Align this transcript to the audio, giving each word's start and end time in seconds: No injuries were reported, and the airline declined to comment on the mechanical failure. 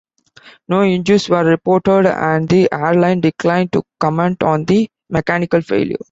No 0.67 0.81
injuries 0.83 1.29
were 1.29 1.43
reported, 1.45 2.07
and 2.07 2.49
the 2.49 2.67
airline 2.73 3.21
declined 3.21 3.71
to 3.73 3.83
comment 3.99 4.41
on 4.41 4.65
the 4.65 4.89
mechanical 5.11 5.61
failure. 5.61 5.97